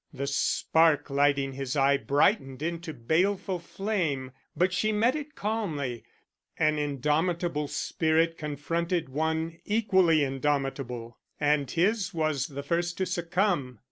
The 0.11 0.25
spark 0.25 1.11
lighting 1.11 1.53
his 1.53 1.75
eye 1.77 1.97
brightened 1.97 2.63
into 2.63 2.91
baleful 2.91 3.59
flame, 3.59 4.31
but 4.57 4.73
she 4.73 4.91
met 4.91 5.15
it 5.15 5.35
calmly. 5.35 6.03
An 6.57 6.79
indomitable 6.79 7.67
spirit 7.67 8.35
confronted 8.35 9.09
one 9.09 9.59
equally 9.63 10.23
indomitable, 10.23 11.19
and 11.39 11.69
his 11.69 12.15
was 12.15 12.47
the 12.47 12.63
first 12.63 12.97
to 12.97 13.05
succumb. 13.05 13.77